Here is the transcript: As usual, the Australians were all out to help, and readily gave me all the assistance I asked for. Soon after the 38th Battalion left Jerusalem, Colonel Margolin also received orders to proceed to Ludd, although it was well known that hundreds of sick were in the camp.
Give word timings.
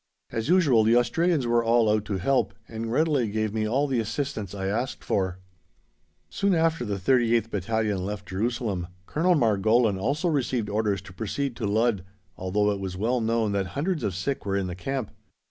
As 0.31 0.49
usual, 0.49 0.83
the 0.83 0.95
Australians 0.95 1.45
were 1.45 1.63
all 1.63 1.87
out 1.87 2.05
to 2.05 2.17
help, 2.17 2.55
and 2.67 2.91
readily 2.91 3.29
gave 3.29 3.53
me 3.53 3.67
all 3.67 3.85
the 3.85 3.99
assistance 3.99 4.55
I 4.55 4.65
asked 4.65 5.03
for. 5.03 5.37
Soon 6.27 6.55
after 6.55 6.83
the 6.83 6.95
38th 6.95 7.51
Battalion 7.51 8.03
left 8.03 8.27
Jerusalem, 8.27 8.87
Colonel 9.05 9.35
Margolin 9.35 9.99
also 9.99 10.27
received 10.27 10.69
orders 10.69 11.03
to 11.03 11.13
proceed 11.13 11.55
to 11.57 11.67
Ludd, 11.67 12.03
although 12.35 12.71
it 12.71 12.79
was 12.79 12.97
well 12.97 13.21
known 13.21 13.51
that 13.51 13.67
hundreds 13.77 14.03
of 14.03 14.15
sick 14.15 14.43
were 14.43 14.57
in 14.57 14.65
the 14.65 14.73
camp. 14.75 15.11